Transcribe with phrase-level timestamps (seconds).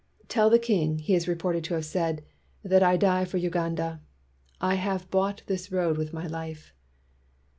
[0.29, 2.23] 'Tell the king,'— he is re ported to have said,—
[2.63, 4.01] 'that I die for Uganda.
[4.59, 6.73] I have bought this road with my life.